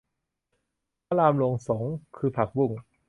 [1.07, 1.85] พระรามลงสรง
[2.17, 2.71] คือผักบุ้ง